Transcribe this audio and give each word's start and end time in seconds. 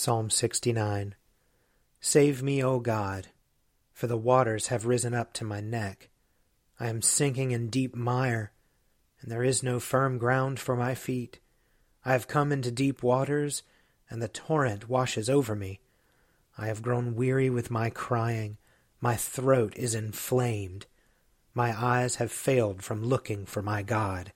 Psalm 0.00 0.30
69 0.30 1.16
Save 2.00 2.40
me, 2.40 2.62
O 2.62 2.78
God, 2.78 3.26
for 3.92 4.06
the 4.06 4.16
waters 4.16 4.68
have 4.68 4.86
risen 4.86 5.12
up 5.12 5.32
to 5.32 5.44
my 5.44 5.60
neck. 5.60 6.08
I 6.78 6.86
am 6.86 7.02
sinking 7.02 7.50
in 7.50 7.68
deep 7.68 7.96
mire, 7.96 8.52
and 9.20 9.28
there 9.28 9.42
is 9.42 9.64
no 9.64 9.80
firm 9.80 10.16
ground 10.16 10.60
for 10.60 10.76
my 10.76 10.94
feet. 10.94 11.40
I 12.04 12.12
have 12.12 12.28
come 12.28 12.52
into 12.52 12.70
deep 12.70 13.02
waters, 13.02 13.64
and 14.08 14.22
the 14.22 14.28
torrent 14.28 14.88
washes 14.88 15.28
over 15.28 15.56
me. 15.56 15.80
I 16.56 16.68
have 16.68 16.80
grown 16.80 17.16
weary 17.16 17.50
with 17.50 17.68
my 17.68 17.90
crying. 17.90 18.56
My 19.00 19.16
throat 19.16 19.76
is 19.76 19.96
inflamed. 19.96 20.86
My 21.54 21.76
eyes 21.76 22.14
have 22.14 22.30
failed 22.30 22.84
from 22.84 23.04
looking 23.04 23.46
for 23.46 23.62
my 23.62 23.82
God. 23.82 24.32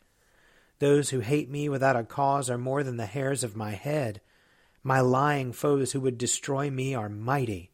Those 0.80 1.10
who 1.10 1.20
hate 1.20 1.48
me 1.48 1.68
without 1.68 1.94
a 1.94 2.02
cause 2.02 2.50
are 2.50 2.58
more 2.58 2.82
than 2.82 2.96
the 2.96 3.06
hairs 3.06 3.44
of 3.44 3.54
my 3.54 3.74
head. 3.74 4.20
My 4.82 5.00
lying 5.00 5.52
foes 5.52 5.92
who 5.92 6.00
would 6.00 6.18
destroy 6.18 6.70
me 6.70 6.94
are 6.94 7.08
mighty. 7.08 7.70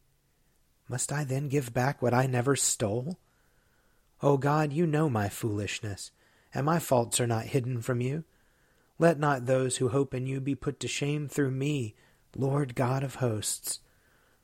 Must 0.88 1.12
I 1.12 1.24
then 1.24 1.48
give 1.48 1.72
back 1.72 2.02
what 2.02 2.14
I 2.14 2.26
never 2.26 2.56
stole? 2.56 3.18
O 4.22 4.36
God, 4.36 4.72
you 4.72 4.86
know 4.86 5.08
my 5.08 5.28
foolishness, 5.28 6.10
and 6.52 6.66
my 6.66 6.78
faults 6.78 7.20
are 7.20 7.26
not 7.26 7.46
hidden 7.46 7.80
from 7.80 8.00
you. 8.00 8.24
Let 8.98 9.18
not 9.18 9.46
those 9.46 9.76
who 9.76 9.88
hope 9.88 10.12
in 10.12 10.26
you 10.26 10.40
be 10.40 10.54
put 10.54 10.80
to 10.80 10.88
shame 10.88 11.28
through 11.28 11.52
me, 11.52 11.94
Lord 12.36 12.74
God 12.74 13.04
of 13.04 13.16
hosts. 13.16 13.80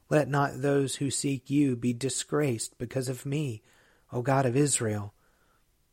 Let 0.08 0.28
not 0.28 0.62
those 0.62 0.96
who 0.96 1.10
seek 1.10 1.50
you 1.50 1.76
be 1.76 1.92
disgraced 1.92 2.78
because 2.78 3.08
of 3.08 3.26
me, 3.26 3.62
O 4.12 4.22
God 4.22 4.46
of 4.46 4.56
Israel. 4.56 5.12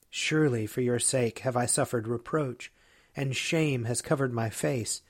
Surely 0.10 0.68
for 0.68 0.82
your 0.82 1.00
sake 1.00 1.40
have 1.40 1.58
I 1.58 1.66
suffered 1.66 2.08
reproach, 2.08 2.72
and 3.16 3.36
shame 3.36 3.86
has 3.86 4.02
covered 4.02 4.34
my 4.34 4.50
face. 4.50 5.02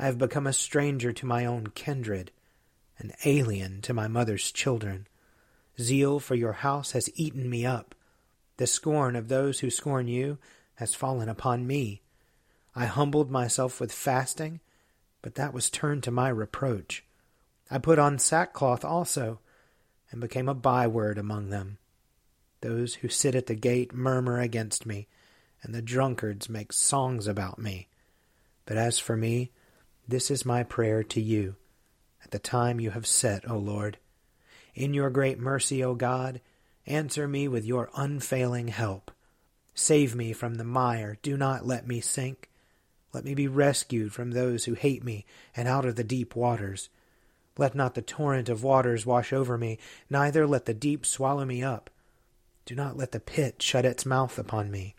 I 0.00 0.06
have 0.06 0.16
become 0.16 0.46
a 0.46 0.54
stranger 0.54 1.12
to 1.12 1.26
my 1.26 1.44
own 1.44 1.66
kindred, 1.74 2.30
an 2.96 3.12
alien 3.26 3.82
to 3.82 3.92
my 3.92 4.08
mother's 4.08 4.50
children. 4.50 5.06
Zeal 5.78 6.18
for 6.18 6.34
your 6.34 6.54
house 6.54 6.92
has 6.92 7.10
eaten 7.16 7.50
me 7.50 7.66
up. 7.66 7.94
The 8.56 8.66
scorn 8.66 9.14
of 9.14 9.28
those 9.28 9.60
who 9.60 9.68
scorn 9.68 10.08
you 10.08 10.38
has 10.76 10.94
fallen 10.94 11.28
upon 11.28 11.66
me. 11.66 12.00
I 12.74 12.86
humbled 12.86 13.30
myself 13.30 13.78
with 13.78 13.92
fasting, 13.92 14.60
but 15.20 15.34
that 15.34 15.52
was 15.52 15.68
turned 15.68 16.02
to 16.04 16.10
my 16.10 16.30
reproach. 16.30 17.04
I 17.70 17.76
put 17.76 17.98
on 17.98 18.18
sackcloth 18.18 18.86
also, 18.86 19.40
and 20.10 20.18
became 20.18 20.48
a 20.48 20.54
byword 20.54 21.18
among 21.18 21.50
them. 21.50 21.76
Those 22.62 22.94
who 22.94 23.08
sit 23.08 23.34
at 23.34 23.48
the 23.48 23.54
gate 23.54 23.92
murmur 23.92 24.40
against 24.40 24.86
me, 24.86 25.08
and 25.62 25.74
the 25.74 25.82
drunkards 25.82 26.48
make 26.48 26.72
songs 26.72 27.26
about 27.26 27.58
me. 27.58 27.88
But 28.64 28.78
as 28.78 28.98
for 28.98 29.14
me, 29.14 29.50
this 30.10 30.30
is 30.30 30.44
my 30.44 30.62
prayer 30.62 31.02
to 31.04 31.20
you 31.20 31.56
at 32.24 32.32
the 32.32 32.38
time 32.38 32.80
you 32.80 32.90
have 32.90 33.06
set, 33.06 33.48
O 33.48 33.56
Lord. 33.56 33.98
In 34.74 34.94
your 34.94 35.10
great 35.10 35.38
mercy, 35.38 35.82
O 35.82 35.94
God, 35.94 36.40
answer 36.86 37.26
me 37.26 37.48
with 37.48 37.64
your 37.64 37.90
unfailing 37.96 38.68
help. 38.68 39.10
Save 39.74 40.14
me 40.14 40.32
from 40.32 40.56
the 40.56 40.64
mire, 40.64 41.16
do 41.22 41.36
not 41.36 41.66
let 41.66 41.86
me 41.86 42.00
sink. 42.00 42.50
Let 43.12 43.24
me 43.24 43.34
be 43.34 43.48
rescued 43.48 44.12
from 44.12 44.30
those 44.30 44.64
who 44.64 44.74
hate 44.74 45.04
me 45.04 45.24
and 45.56 45.66
out 45.66 45.84
of 45.84 45.96
the 45.96 46.04
deep 46.04 46.36
waters. 46.36 46.88
Let 47.56 47.74
not 47.74 47.94
the 47.94 48.02
torrent 48.02 48.48
of 48.48 48.62
waters 48.62 49.06
wash 49.06 49.32
over 49.32 49.58
me, 49.58 49.78
neither 50.08 50.46
let 50.46 50.66
the 50.66 50.74
deep 50.74 51.04
swallow 51.04 51.44
me 51.44 51.62
up. 51.62 51.90
Do 52.64 52.74
not 52.74 52.96
let 52.96 53.12
the 53.12 53.20
pit 53.20 53.62
shut 53.62 53.84
its 53.84 54.06
mouth 54.06 54.38
upon 54.38 54.70
me. 54.70 54.94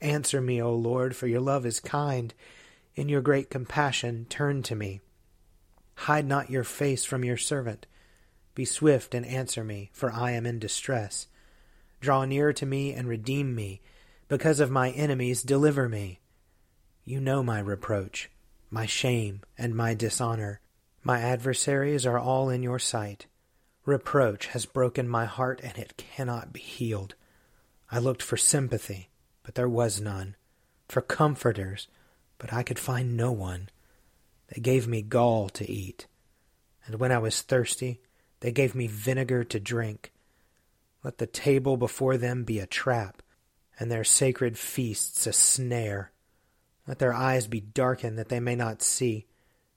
Answer 0.00 0.40
me, 0.40 0.60
O 0.60 0.74
Lord, 0.74 1.16
for 1.16 1.26
your 1.26 1.40
love 1.40 1.64
is 1.64 1.80
kind. 1.80 2.34
In 2.96 3.10
your 3.10 3.20
great 3.20 3.50
compassion, 3.50 4.24
turn 4.30 4.62
to 4.64 4.74
me. 4.74 5.02
Hide 5.96 6.24
not 6.26 6.50
your 6.50 6.64
face 6.64 7.04
from 7.04 7.24
your 7.24 7.36
servant. 7.36 7.86
Be 8.54 8.64
swift 8.64 9.14
and 9.14 9.26
answer 9.26 9.62
me, 9.62 9.90
for 9.92 10.10
I 10.10 10.30
am 10.30 10.46
in 10.46 10.58
distress. 10.58 11.28
Draw 12.00 12.24
near 12.24 12.54
to 12.54 12.64
me 12.64 12.94
and 12.94 13.06
redeem 13.06 13.54
me. 13.54 13.82
Because 14.28 14.60
of 14.60 14.70
my 14.70 14.90
enemies, 14.92 15.42
deliver 15.42 15.90
me. 15.90 16.20
You 17.04 17.20
know 17.20 17.42
my 17.42 17.60
reproach, 17.60 18.30
my 18.70 18.86
shame, 18.86 19.42
and 19.58 19.74
my 19.74 19.92
dishonor. 19.92 20.60
My 21.04 21.20
adversaries 21.20 22.06
are 22.06 22.18
all 22.18 22.48
in 22.48 22.62
your 22.62 22.78
sight. 22.78 23.26
Reproach 23.84 24.46
has 24.48 24.64
broken 24.64 25.06
my 25.06 25.26
heart, 25.26 25.60
and 25.62 25.76
it 25.76 25.98
cannot 25.98 26.52
be 26.52 26.60
healed. 26.60 27.14
I 27.92 27.98
looked 27.98 28.22
for 28.22 28.38
sympathy, 28.38 29.10
but 29.42 29.54
there 29.54 29.68
was 29.68 30.00
none, 30.00 30.34
for 30.88 31.02
comforters, 31.02 31.88
but 32.38 32.52
I 32.52 32.62
could 32.62 32.78
find 32.78 33.16
no 33.16 33.32
one. 33.32 33.68
They 34.48 34.60
gave 34.60 34.86
me 34.86 35.02
gall 35.02 35.48
to 35.50 35.70
eat, 35.70 36.06
and 36.86 37.00
when 37.00 37.12
I 37.12 37.18
was 37.18 37.42
thirsty, 37.42 38.00
they 38.40 38.52
gave 38.52 38.74
me 38.74 38.86
vinegar 38.86 39.44
to 39.44 39.60
drink. 39.60 40.12
Let 41.02 41.18
the 41.18 41.26
table 41.26 41.76
before 41.76 42.16
them 42.16 42.44
be 42.44 42.58
a 42.58 42.66
trap, 42.66 43.22
and 43.78 43.90
their 43.90 44.04
sacred 44.04 44.58
feasts 44.58 45.26
a 45.26 45.32
snare. 45.32 46.12
Let 46.86 46.98
their 46.98 47.14
eyes 47.14 47.46
be 47.46 47.60
darkened 47.60 48.18
that 48.18 48.28
they 48.28 48.40
may 48.40 48.54
not 48.54 48.82
see, 48.82 49.26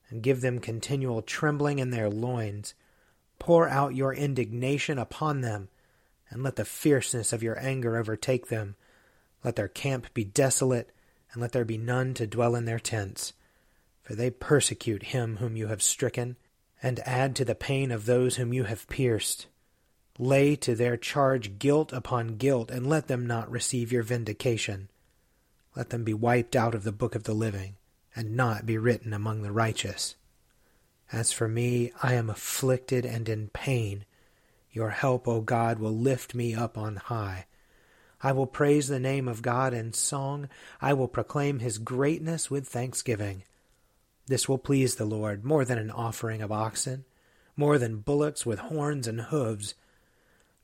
and 0.10 0.24
give 0.24 0.42
them 0.42 0.60
continual 0.60 1.22
trembling 1.22 1.80
in 1.80 1.92
their 1.92 2.10
loins. 2.10 2.74
Pour 3.38 3.70
out 3.70 3.96
your 3.96 4.14
indignation 4.14 4.98
upon 4.98 5.42
them, 5.42 5.70
and 6.30 6.44
let 6.44 6.56
the 6.56 6.66
fierceness 6.66 7.34
of 7.34 7.42
your 7.42 7.58
anger 7.60 7.98
overtake 7.98 8.48
them. 8.48 8.76
Let 9.44 9.56
their 9.56 9.68
camp 9.68 10.14
be 10.14 10.24
desolate, 10.24 10.92
and 11.32 11.42
let 11.42 11.52
there 11.52 11.66
be 11.66 11.78
none 11.78 12.14
to 12.16 12.28
dwell 12.28 12.56
in 12.56 12.66
their 12.66 12.80
tents. 12.80 13.34
For 14.02 14.16
they 14.16 14.30
persecute 14.30 15.04
him 15.04 15.38
whom 15.38 15.56
you 15.56 15.68
have 15.68 15.82
stricken, 15.82 16.36
and 16.82 17.00
add 17.06 17.36
to 17.36 17.46
the 17.46 17.56
pain 17.56 17.92
of 17.92 18.06
those 18.06 18.38
whom 18.38 18.54
you 18.54 18.64
have 18.64 18.88
pierced. 18.88 19.48
Lay 20.18 20.56
to 20.56 20.76
their 20.76 20.98
charge 20.98 21.60
guilt 21.60 21.94
upon 21.94 22.38
guilt, 22.38 22.72
and 22.72 22.88
let 22.88 23.08
them 23.08 23.28
not 23.28 23.52
receive 23.52 23.92
your 23.92 24.04
vindication. 24.04 24.90
Let 25.76 25.90
them 25.92 26.04
be 26.04 26.14
wiped 26.14 26.56
out 26.56 26.74
of 26.74 26.84
the 26.84 26.92
book 26.92 27.16
of 27.16 27.24
the 27.24 27.34
living, 27.34 27.76
and 28.16 28.36
not 28.36 28.66
be 28.66 28.78
written 28.78 29.14
among 29.14 29.42
the 29.42 29.52
righteous. 29.52 30.16
As 31.12 31.32
for 31.32 31.48
me, 31.48 31.92
I 32.04 32.14
am 32.14 32.30
afflicted 32.30 33.06
and 33.06 33.30
in 33.30 33.50
pain. 33.50 34.06
Your 34.72 34.92
help, 34.92 35.28
O 35.28 35.42
God, 35.42 35.80
will 35.80 35.96
lift 35.96 36.36
me 36.36 36.54
up 36.54 36.78
on 36.78 36.98
high. 36.98 37.46
I 38.22 38.34
will 38.34 38.48
praise 38.48 38.88
the 38.88 39.00
name 39.00 39.28
of 39.28 39.42
God 39.42 39.74
in 39.74 39.94
song. 39.94 40.50
I 40.82 40.94
will 40.94 41.08
proclaim 41.08 41.60
his 41.60 41.78
greatness 41.78 42.52
with 42.52 42.68
thanksgiving. 42.68 43.44
This 44.28 44.50
will 44.50 44.58
please 44.58 44.96
the 44.96 45.06
Lord 45.06 45.44
more 45.46 45.64
than 45.64 45.78
an 45.78 45.90
offering 45.90 46.42
of 46.42 46.52
oxen, 46.52 47.06
more 47.56 47.78
than 47.78 48.00
bullocks 48.00 48.46
with 48.46 48.60
horns 48.60 49.08
and 49.08 49.22
hoofs. 49.22 49.74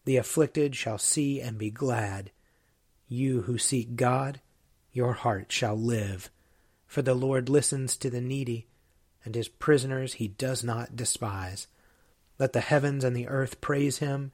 The 0.04 0.18
afflicted 0.18 0.76
shall 0.76 0.98
see 0.98 1.42
and 1.42 1.58
be 1.58 1.72
glad. 1.72 2.32
You 3.08 3.44
who 3.44 3.58
seek 3.58 3.96
God, 3.96 4.42
your 4.92 5.14
heart 5.14 5.52
shall 5.52 5.76
live. 5.76 6.30
For 6.86 7.02
the 7.02 7.16
Lord 7.16 7.50
listens 7.50 7.98
to 7.98 8.10
the 8.10 8.22
needy, 8.22 8.68
and 9.24 9.34
his 9.34 9.48
prisoners 9.48 10.14
he 10.14 10.28
does 10.28 10.64
not 10.64 10.96
despise. 10.96 11.68
Let 12.38 12.54
the 12.54 12.62
heavens 12.62 13.04
and 13.04 13.16
the 13.16 13.28
earth 13.28 13.62
praise 13.62 14.00
him, 14.00 14.32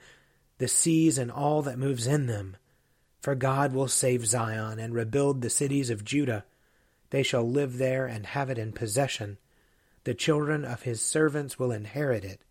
the 0.57 0.67
seas 0.67 1.17
and 1.17 1.31
all 1.31 1.61
that 1.61 1.79
moves 1.79 2.07
in 2.07 2.25
them. 2.25 2.57
For 3.21 3.35
God 3.35 3.73
will 3.73 3.87
save 3.87 4.25
Zion 4.25 4.79
and 4.79 4.95
rebuild 4.95 5.41
the 5.41 5.49
cities 5.49 5.91
of 5.91 6.03
Judah. 6.03 6.43
They 7.11 7.21
shall 7.21 7.47
live 7.47 7.77
there 7.77 8.07
and 8.07 8.25
have 8.25 8.49
it 8.49 8.57
in 8.57 8.71
possession. 8.71 9.37
The 10.05 10.15
children 10.15 10.65
of 10.65 10.81
his 10.81 11.01
servants 11.01 11.59
will 11.59 11.71
inherit 11.71 12.25
it, 12.25 12.41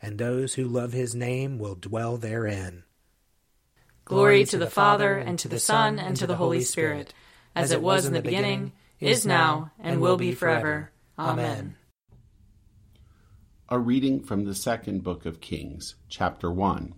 and 0.00 0.18
those 0.18 0.54
who 0.54 0.64
love 0.64 0.92
his 0.92 1.14
name 1.14 1.58
will 1.58 1.74
dwell 1.74 2.16
therein. 2.16 2.84
Glory 4.04 4.44
to 4.44 4.58
the 4.58 4.70
Father, 4.70 5.16
and 5.16 5.38
to 5.40 5.48
the 5.48 5.58
Son, 5.58 5.98
and 5.98 6.16
to 6.16 6.26
the 6.26 6.36
Holy 6.36 6.60
Spirit, 6.60 7.12
as 7.56 7.72
it 7.72 7.82
was 7.82 8.06
in 8.06 8.12
the 8.12 8.22
beginning, 8.22 8.72
is 9.00 9.26
now, 9.26 9.72
and 9.80 10.00
will 10.00 10.16
be 10.16 10.32
forever. 10.32 10.92
Amen. 11.18 11.76
A 13.68 13.78
reading 13.78 14.20
from 14.22 14.44
the 14.44 14.54
second 14.54 15.02
book 15.02 15.26
of 15.26 15.40
Kings, 15.40 15.96
chapter 16.08 16.50
1. 16.50 16.94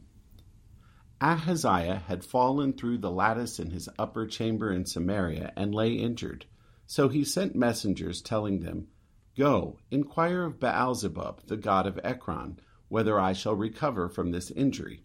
Ahaziah 1.20 2.02
had 2.06 2.24
fallen 2.24 2.72
through 2.72 2.98
the 2.98 3.10
lattice 3.10 3.58
in 3.58 3.70
his 3.70 3.88
upper 3.98 4.26
chamber 4.26 4.72
in 4.72 4.84
Samaria 4.84 5.52
and 5.56 5.74
lay 5.74 5.92
injured. 5.92 6.46
So 6.86 7.08
he 7.08 7.24
sent 7.24 7.54
messengers 7.54 8.20
telling 8.20 8.60
them, 8.60 8.88
Go, 9.36 9.78
inquire 9.90 10.44
of 10.44 10.60
Baalzebub, 10.60 11.46
the 11.46 11.56
god 11.56 11.86
of 11.86 12.00
Ekron, 12.02 12.58
whether 12.88 13.18
I 13.18 13.32
shall 13.32 13.54
recover 13.54 14.08
from 14.08 14.30
this 14.30 14.50
injury. 14.50 15.04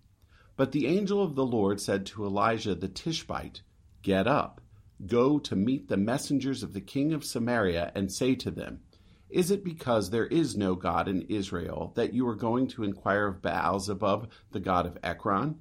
But 0.56 0.72
the 0.72 0.88
angel 0.88 1.24
of 1.24 1.36
the 1.36 1.46
Lord 1.46 1.80
said 1.80 2.06
to 2.08 2.26
Elijah 2.26 2.76
the 2.76 2.90
Tishbite, 2.90 3.62
Get 4.02 4.28
up, 4.28 4.62
go 5.06 5.40
to 5.40 5.56
meet 5.56 5.88
the 5.88 5.98
messengers 5.98 6.64
of 6.64 6.74
the 6.74 6.82
king 6.82 7.14
of 7.14 7.24
Samaria, 7.24 7.92
and 7.96 8.12
say 8.12 8.36
to 8.36 8.52
them, 8.52 8.82
is 9.30 9.52
it 9.52 9.64
because 9.64 10.10
there 10.10 10.26
is 10.26 10.58
no 10.58 10.74
God 10.74 11.08
in 11.08 11.22
Israel 11.24 11.94
that 11.96 12.14
you 12.14 12.28
are 12.28 12.36
going 12.36 12.68
to 12.70 12.84
inquire 12.84 13.28
of 13.28 13.44
Baalzebub, 13.44 14.28
the 14.52 14.60
god 14.60 14.88
of 14.88 14.98
Ekron? 15.04 15.60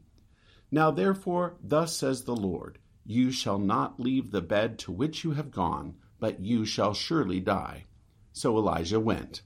Now 0.71 0.91
therefore, 0.91 1.57
thus 1.63 1.97
says 1.97 2.25
the 2.25 2.37
Lord, 2.37 2.79
You 3.05 3.31
shall 3.31 3.59
not 3.59 3.99
leave 3.99 4.31
the 4.31 4.43
bed 4.43 4.79
to 4.81 4.93
which 4.93 5.25
you 5.25 5.33
have 5.33 5.51
gone, 5.51 5.95
but 6.21 6.41
you 6.41 6.65
shall 6.65 6.93
surely 6.93 7.41
die. 7.41 7.87
So 8.33 8.57
Elijah 8.57 9.01
went. 9.01 9.43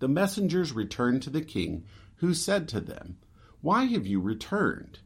The 0.00 0.08
messengers 0.08 0.72
returned 0.72 1.22
to 1.22 1.30
the 1.30 1.40
king, 1.40 1.84
who 2.16 2.34
said 2.34 2.68
to 2.68 2.80
them, 2.80 3.18
Why 3.60 3.84
have 3.84 4.06
you 4.06 4.20
returned? 4.20 4.98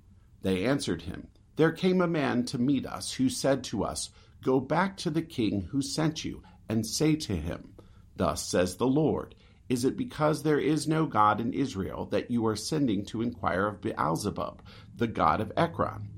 They 0.43 0.65
answered 0.65 1.03
him, 1.03 1.29
There 1.57 1.73
came 1.73 2.01
a 2.01 2.07
man 2.07 2.45
to 2.47 2.59
meet 2.59 2.87
us, 2.87 3.13
who 3.13 3.29
said 3.29 3.65
to 3.65 3.85
us, 3.85 4.11
Go 4.43 4.61
back 4.61 4.97
to 4.99 5.11
the 5.11 5.23
king 5.23 5.69
who 5.71 5.83
sent 5.83 6.25
you, 6.25 6.43
and 6.69 6.87
say 6.87 7.17
to 7.17 7.37
him, 7.37 7.75
Thus 8.17 8.45
says 8.45 8.77
the 8.77 8.87
Lord 8.87 9.35
Is 9.69 9.85
it 9.85 9.97
because 9.97 10.43
there 10.43 10.59
is 10.59 10.88
no 10.88 11.05
God 11.05 11.41
in 11.41 11.53
Israel 11.53 12.06
that 12.06 12.31
you 12.31 12.47
are 12.47 12.56
sending 12.56 13.05
to 13.06 13.20
inquire 13.20 13.67
of 13.67 13.82
Beelzebub, 13.82 14.62
the 14.97 15.06
god 15.06 15.43
of 15.43 15.53
Ekron? 15.56 16.09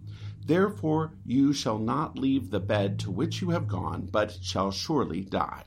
Therefore 0.47 1.14
you 1.25 1.52
shall 1.52 1.79
not 1.79 2.19
leave 2.19 2.50
the 2.50 2.61
bed 2.61 2.99
to 3.00 3.11
which 3.11 3.41
you 3.41 3.50
have 3.50 3.67
gone, 3.67 4.08
but 4.11 4.38
shall 4.41 4.70
surely 4.70 5.23
die. 5.23 5.64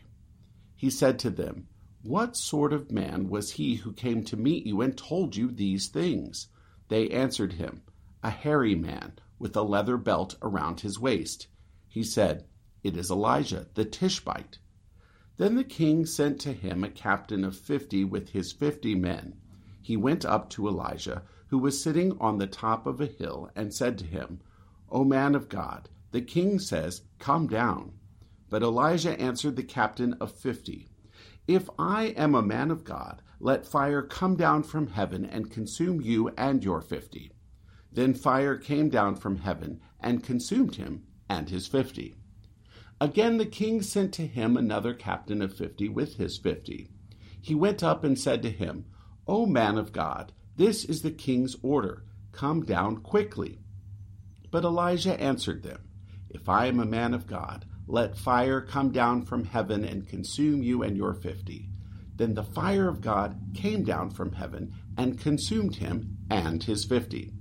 He 0.76 0.90
said 0.90 1.20
to 1.20 1.30
them, 1.30 1.68
What 2.02 2.36
sort 2.36 2.74
of 2.74 2.92
man 2.92 3.30
was 3.30 3.52
he 3.52 3.76
who 3.76 3.94
came 3.94 4.24
to 4.26 4.38
meet 4.38 4.66
you 4.66 4.82
and 4.82 4.98
told 4.98 5.36
you 5.36 5.52
these 5.52 5.88
things? 5.88 6.48
They 6.88 7.10
answered 7.10 7.54
him, 7.54 7.84
A 8.24 8.30
hairy 8.30 8.76
man, 8.76 9.20
with 9.40 9.56
a 9.56 9.62
leather 9.62 9.98
belt 9.98 10.36
around 10.42 10.80
his 10.80 11.00
waist. 11.00 11.48
He 11.88 12.04
said, 12.04 12.46
It 12.82 12.98
is 12.98 13.12
Elijah 13.12 13.68
the 13.74 13.86
Tishbite. 13.86 14.60
Then 15.38 15.56
the 15.56 15.64
king 15.64 16.06
sent 16.06 16.40
to 16.42 16.54
him 16.54 16.84
a 16.84 16.90
captain 16.90 17.44
of 17.44 17.58
fifty 17.58 18.04
with 18.04 18.30
his 18.30 18.52
fifty 18.52 18.94
men. 18.94 19.36
He 19.82 19.98
went 19.98 20.24
up 20.26 20.50
to 20.52 20.68
Elijah, 20.68 21.24
who 21.48 21.58
was 21.58 21.82
sitting 21.82 22.18
on 22.20 22.38
the 22.38 22.48
top 22.48 22.86
of 22.86 23.02
a 23.02 23.06
hill, 23.06 23.50
and 23.56 23.74
said 23.74 23.98
to 23.98 24.06
him, 24.06 24.40
O 24.90 25.04
man 25.04 25.34
of 25.36 25.50
God, 25.50 25.90
the 26.12 26.22
king 26.22 26.60
says, 26.60 27.02
Come 27.18 27.48
down. 27.48 27.94
But 28.50 28.62
Elijah 28.62 29.20
answered 29.20 29.56
the 29.56 29.64
captain 29.64 30.14
of 30.22 30.32
fifty, 30.32 30.88
If 31.48 31.70
I 31.80 32.06
am 32.16 32.36
a 32.36 32.44
man 32.44 32.70
of 32.70 32.84
God, 32.84 33.24
let 33.40 33.66
fire 33.66 34.04
come 34.04 34.36
down 34.36 34.62
from 34.64 34.88
heaven 34.88 35.26
and 35.26 35.50
consume 35.50 36.00
you 36.00 36.30
and 36.38 36.64
your 36.64 36.80
fifty. 36.80 37.32
Then 37.92 38.14
fire 38.14 38.56
came 38.56 38.90
down 38.90 39.16
from 39.16 39.38
heaven 39.38 39.82
and 40.00 40.24
consumed 40.24 40.76
him 40.76 41.04
and 41.28 41.50
his 41.50 41.68
fifty. 41.68 42.16
Again 43.02 43.38
the 43.38 43.46
king 43.46 43.82
sent 43.82 44.14
to 44.14 44.28
him 44.28 44.56
another 44.56 44.94
captain 44.94 45.42
of 45.42 45.54
fifty 45.54 45.90
with 45.90 46.16
his 46.16 46.38
fifty. 46.38 46.90
He 47.42 47.54
went 47.54 47.84
up 47.84 48.04
and 48.04 48.18
said 48.18 48.42
to 48.44 48.50
him, 48.50 48.86
O 49.28 49.46
man 49.46 49.78
of 49.78 49.92
God, 49.92 50.32
this 50.56 50.86
is 50.86 51.02
the 51.02 51.12
king's 51.12 51.58
order. 51.62 52.06
Come 52.32 52.64
down 52.64 52.98
quickly. 52.98 53.60
But 54.52 54.64
Elijah 54.64 55.20
answered 55.20 55.64
them, 55.64 55.90
If 56.30 56.48
I 56.48 56.68
am 56.68 56.80
a 56.80 56.86
man 56.86 57.14
of 57.14 57.28
God, 57.28 57.66
let 57.88 58.18
fire 58.18 58.62
come 58.62 58.92
down 58.92 59.24
from 59.24 59.44
heaven 59.44 59.84
and 59.84 60.08
consume 60.08 60.64
you 60.64 60.84
and 60.84 60.96
your 60.96 61.14
fifty. 61.14 61.70
Then 62.16 62.36
the 62.36 62.44
fire 62.44 62.88
of 62.88 63.02
God 63.02 63.38
came 63.54 63.84
down 63.84 64.12
from 64.12 64.32
heaven 64.32 64.74
and 64.98 65.20
consumed 65.20 65.76
him 65.76 66.18
and 66.30 66.64
his 66.64 66.86
fifty. 66.86 67.34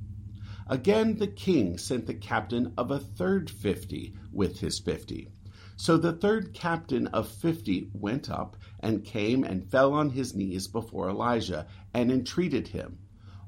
Again 0.66 1.18
the 1.18 1.28
king 1.28 1.78
sent 1.78 2.06
the 2.06 2.14
captain 2.14 2.72
of 2.76 2.90
a 2.90 2.98
third 2.98 3.50
fifty 3.50 4.14
with 4.32 4.58
his 4.60 4.80
fifty. 4.80 5.30
So 5.76 5.96
the 5.96 6.12
third 6.12 6.54
captain 6.54 7.08
of 7.08 7.28
fifty 7.28 7.90
went 7.92 8.30
up 8.30 8.56
and 8.80 9.04
came 9.04 9.42
and 9.42 9.70
fell 9.70 9.92
on 9.92 10.10
his 10.10 10.34
knees 10.34 10.68
before 10.68 11.08
Elijah 11.08 11.66
and 11.92 12.12
entreated 12.12 12.68
him, 12.68 12.98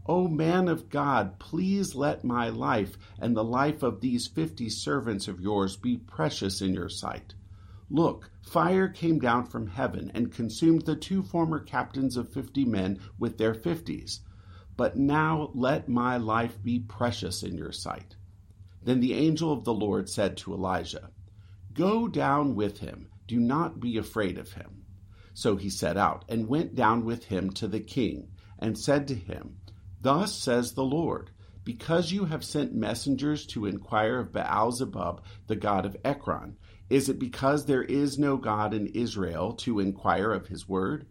O 0.07 0.29
man 0.29 0.69
of 0.69 0.91
God, 0.91 1.39
please 1.39 1.95
let 1.95 2.25
my 2.25 2.49
life 2.49 2.99
and 3.19 3.37
the 3.37 3.45
life 3.45 3.83
of 3.83 4.01
these 4.01 4.27
fifty 4.27 4.69
servants 4.69 5.29
of 5.29 5.41
yours 5.41 5.77
be 5.77 5.97
precious 5.97 6.61
in 6.61 6.75
your 6.75 6.89
sight. 6.89 7.35
Look, 7.89 8.31
fire 8.43 8.89
came 8.89 9.19
down 9.19 9.47
from 9.47 9.67
heaven 9.67 10.11
and 10.15 10.33
consumed 10.33 10.83
the 10.83 10.97
two 10.97 11.23
former 11.23 11.61
captains 11.61 12.17
of 12.17 12.33
fifty 12.33 12.65
men 12.65 12.99
with 13.19 13.39
their 13.39 13.55
fifties. 13.55 14.21
But 14.77 14.97
now 14.97 15.51
let 15.55 15.89
my 15.89 16.17
life 16.17 16.61
be 16.63 16.81
precious 16.81 17.43
in 17.43 17.57
your 17.57 17.73
sight. 17.73 18.17
Then 18.83 19.01
the 19.01 19.15
angel 19.15 19.53
of 19.53 19.65
the 19.65 19.73
Lord 19.73 20.09
said 20.09 20.37
to 20.39 20.53
Elijah, 20.53 21.11
Go 21.75 22.09
down 22.09 22.55
with 22.55 22.79
him. 22.79 23.09
Do 23.27 23.39
not 23.41 23.81
be 23.81 23.99
afraid 23.99 24.39
of 24.39 24.53
him. 24.53 24.85
So 25.33 25.57
he 25.57 25.69
set 25.69 25.97
out 25.97 26.25
and 26.29 26.49
went 26.49 26.75
down 26.75 27.05
with 27.05 27.25
him 27.25 27.51
to 27.55 27.67
the 27.67 27.81
king, 27.81 28.29
and 28.59 28.79
said 28.79 29.09
to 29.09 29.15
him, 29.15 29.57
Thus 30.01 30.35
says 30.35 30.73
the 30.73 30.85
Lord, 30.85 31.31
because 31.65 32.13
you 32.13 32.27
have 32.27 32.45
sent 32.45 32.75
messengers 32.75 33.47
to 33.47 33.67
inquire 33.67 34.21
of 34.21 34.33
Baalzebub, 34.33 35.21
the 35.47 35.57
god 35.57 35.85
of 35.85 35.97
Ekron, 36.05 36.57
is 36.91 37.09
it 37.09 37.19
because 37.19 37.65
there 37.65 37.83
is 37.83 38.19
no 38.19 38.37
God 38.37 38.75
in 38.75 38.87
Israel 38.89 39.55
to 39.55 39.81
inquire 39.81 40.33
of 40.33 40.47
his 40.47 40.69
word? 40.69 41.07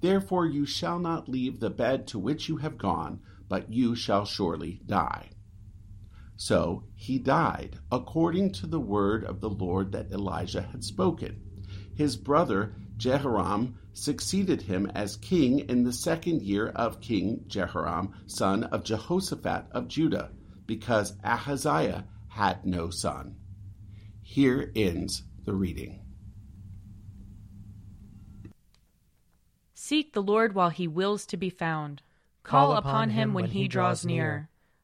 Therefore 0.00 0.44
you 0.44 0.66
shall 0.66 0.98
not 0.98 1.28
leave 1.28 1.60
the 1.60 1.70
bed 1.70 2.08
to 2.08 2.18
which 2.18 2.48
you 2.48 2.56
have 2.56 2.76
gone, 2.76 3.20
but 3.48 3.72
you 3.72 3.94
shall 3.94 4.24
surely 4.24 4.80
die. 4.84 5.30
So 6.44 6.82
he 6.96 7.20
died, 7.20 7.78
according 7.92 8.50
to 8.54 8.66
the 8.66 8.80
word 8.80 9.22
of 9.22 9.40
the 9.40 9.48
Lord 9.48 9.92
that 9.92 10.10
Elijah 10.10 10.62
had 10.62 10.82
spoken. 10.82 11.40
His 11.94 12.16
brother 12.16 12.74
Jehoram 12.96 13.78
succeeded 13.92 14.62
him 14.62 14.90
as 14.92 15.14
king 15.14 15.60
in 15.60 15.84
the 15.84 15.92
second 15.92 16.42
year 16.42 16.66
of 16.66 17.00
King 17.00 17.44
Jehoram, 17.46 18.14
son 18.26 18.64
of 18.64 18.82
Jehoshaphat 18.82 19.66
of 19.70 19.86
Judah, 19.86 20.32
because 20.66 21.14
Ahaziah 21.22 22.08
had 22.26 22.66
no 22.66 22.90
son. 22.90 23.36
Here 24.20 24.72
ends 24.74 25.22
the 25.44 25.54
reading. 25.54 26.00
Seek 29.74 30.12
the 30.12 30.22
Lord 30.24 30.56
while 30.56 30.70
he 30.70 30.88
wills 30.88 31.24
to 31.26 31.36
be 31.36 31.50
found. 31.50 32.02
Call 32.42 32.72
upon 32.72 33.10
him 33.10 33.32
when 33.32 33.44
he 33.44 33.68
draws 33.68 34.04
near. 34.04 34.48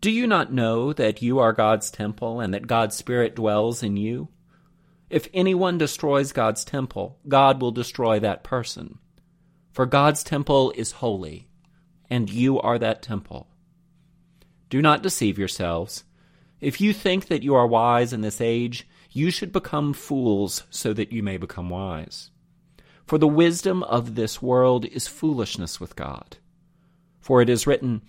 Do 0.00 0.10
you 0.10 0.26
not 0.28 0.52
know 0.52 0.92
that 0.92 1.22
you 1.22 1.40
are 1.40 1.52
God's 1.52 1.90
temple 1.90 2.40
and 2.40 2.54
that 2.54 2.68
God's 2.68 2.94
Spirit 2.94 3.34
dwells 3.34 3.82
in 3.82 3.96
you? 3.96 4.28
If 5.10 5.28
anyone 5.34 5.78
destroys 5.78 6.32
God's 6.32 6.64
temple, 6.64 7.18
God 7.26 7.60
will 7.60 7.72
destroy 7.72 8.20
that 8.20 8.44
person. 8.44 8.98
For 9.72 9.86
God's 9.86 10.22
temple 10.22 10.72
is 10.76 10.92
holy, 10.92 11.48
and 12.08 12.30
you 12.30 12.60
are 12.60 12.78
that 12.78 13.02
temple. 13.02 13.48
Do 14.70 14.80
not 14.82 15.02
deceive 15.02 15.38
yourselves. 15.38 16.04
If 16.60 16.80
you 16.80 16.92
think 16.92 17.26
that 17.26 17.42
you 17.42 17.54
are 17.54 17.66
wise 17.66 18.12
in 18.12 18.20
this 18.20 18.40
age, 18.40 18.86
you 19.10 19.30
should 19.30 19.52
become 19.52 19.94
fools 19.94 20.64
so 20.70 20.92
that 20.92 21.12
you 21.12 21.22
may 21.22 21.38
become 21.38 21.70
wise. 21.70 22.30
For 23.06 23.18
the 23.18 23.26
wisdom 23.26 23.82
of 23.84 24.14
this 24.14 24.42
world 24.42 24.84
is 24.84 25.08
foolishness 25.08 25.80
with 25.80 25.96
God. 25.96 26.36
For 27.20 27.40
it 27.40 27.48
is 27.48 27.66
written, 27.66 28.02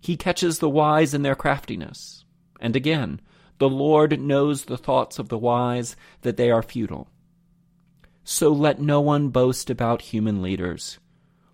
He 0.00 0.16
catches 0.16 0.58
the 0.58 0.68
wise 0.68 1.14
in 1.14 1.22
their 1.22 1.34
craftiness. 1.34 2.24
And 2.60 2.76
again, 2.76 3.20
the 3.58 3.68
Lord 3.68 4.20
knows 4.20 4.64
the 4.64 4.76
thoughts 4.76 5.18
of 5.18 5.28
the 5.28 5.38
wise, 5.38 5.96
that 6.22 6.36
they 6.36 6.50
are 6.50 6.62
futile. 6.62 7.08
So 8.24 8.52
let 8.52 8.80
no 8.80 9.00
one 9.00 9.28
boast 9.28 9.70
about 9.70 10.02
human 10.02 10.42
leaders, 10.42 10.98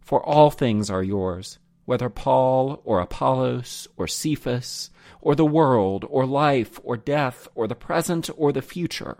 for 0.00 0.24
all 0.24 0.50
things 0.50 0.90
are 0.90 1.02
yours, 1.02 1.58
whether 1.84 2.08
Paul 2.08 2.80
or 2.84 3.00
Apollos 3.00 3.86
or 3.96 4.06
Cephas, 4.08 4.90
or 5.20 5.34
the 5.34 5.44
world, 5.44 6.04
or 6.08 6.26
life, 6.26 6.80
or 6.82 6.96
death, 6.96 7.46
or 7.54 7.68
the 7.68 7.74
present, 7.74 8.28
or 8.36 8.52
the 8.52 8.62
future. 8.62 9.18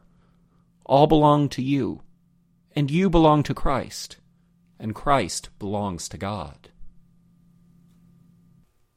All 0.84 1.06
belong 1.06 1.48
to 1.50 1.62
you 1.62 2.02
and 2.74 2.90
you 2.90 3.10
belong 3.10 3.42
to 3.44 3.54
Christ, 3.54 4.16
and 4.78 4.94
Christ 4.94 5.50
belongs 5.58 6.08
to 6.08 6.18
God. 6.18 6.70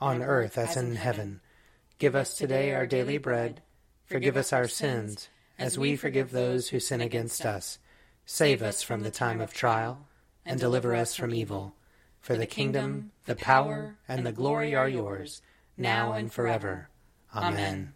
on 0.00 0.22
earth 0.22 0.58
as 0.58 0.76
in 0.76 0.96
heaven. 0.96 1.40
Give 1.98 2.14
us 2.14 2.36
today 2.36 2.74
our 2.74 2.86
daily 2.86 3.18
bread. 3.18 3.62
Forgive 4.04 4.36
us 4.36 4.52
our 4.52 4.68
sins, 4.68 5.28
as 5.58 5.78
we 5.78 5.96
forgive 5.96 6.30
those 6.30 6.68
who 6.68 6.78
sin 6.78 7.00
against 7.00 7.44
us. 7.44 7.78
Save 8.24 8.62
us 8.62 8.82
from 8.82 9.02
the 9.02 9.10
time 9.10 9.40
of 9.40 9.52
trial, 9.52 10.06
and 10.44 10.60
deliver 10.60 10.94
us 10.94 11.14
from 11.14 11.34
evil. 11.34 11.74
For 12.20 12.36
the 12.36 12.46
kingdom, 12.46 13.12
the 13.24 13.36
power, 13.36 13.96
and 14.08 14.26
the 14.26 14.32
glory 14.32 14.74
are 14.74 14.88
yours, 14.88 15.42
now 15.76 16.12
and 16.12 16.32
forever. 16.32 16.88
Amen. 17.34 17.95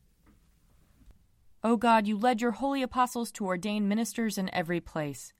O 1.63 1.77
God, 1.77 2.07
you 2.07 2.17
led 2.17 2.41
your 2.41 2.51
holy 2.51 2.81
apostles 2.81 3.31
to 3.33 3.45
ordain 3.45 3.87
ministers 3.87 4.37
in 4.37 4.53
every 4.53 4.79
place. 4.79 5.31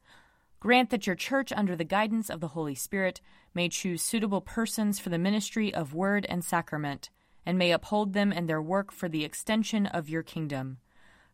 Grant 0.60 0.92
that 0.92 1.08
your 1.08 1.16
church, 1.16 1.52
under 1.52 1.76
the 1.76 1.84
guidance 1.84 2.30
of 2.30 2.40
the 2.40 2.50
Holy 2.50 2.76
Spirit, 2.76 3.22
may 3.56 3.68
choose 3.68 4.04
suitable 4.04 4.42
persons 4.42 5.00
for 5.00 5.10
the 5.10 5.18
ministry 5.18 5.74
of 5.74 5.96
word 5.96 6.28
and 6.30 6.46
sacrament, 6.46 7.10
and 7.44 7.58
may 7.58 7.72
uphold 7.72 8.14
them 8.14 8.32
in 8.32 8.46
their 8.46 8.62
work 8.62 8.92
for 8.92 9.10
the 9.10 9.24
extension 9.24 9.88
of 9.88 10.10
your 10.10 10.22
kingdom. 10.22 10.78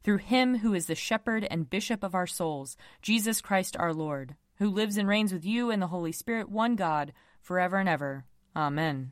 Through 0.04 0.20
him 0.20 0.60
who 0.60 0.74
is 0.74 0.86
the 0.86 0.96
shepherd 0.96 1.46
and 1.52 1.70
bishop 1.70 2.02
of 2.02 2.16
our 2.16 2.28
souls, 2.28 2.78
Jesus 3.02 3.42
Christ 3.42 3.76
our 3.76 3.94
Lord, 3.94 4.38
who 4.56 4.70
lives 4.70 4.96
and 4.96 5.10
reigns 5.10 5.34
with 5.34 5.44
you 5.44 5.70
in 5.70 5.82
the 5.82 5.88
Holy 5.88 6.14
Spirit, 6.14 6.48
one 6.48 6.78
God, 6.78 7.12
forever 7.42 7.76
and 7.76 7.90
ever. 7.90 8.24
Amen. 8.56 9.12